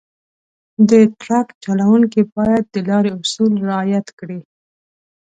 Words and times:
د 0.89 0.91
ټرک 1.21 1.47
چلونکي 1.63 2.21
باید 2.35 2.63
د 2.73 2.77
لارې 2.89 3.11
اصول 3.21 3.51
رعایت 3.67 4.07
کړي. 4.19 4.39